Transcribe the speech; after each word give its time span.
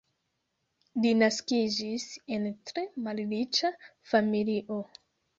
Li 1.01 1.09
naskiĝis 1.17 2.05
en 2.35 2.47
tre 2.69 2.85
malriĉa 3.09 3.71
familio. 4.15 4.79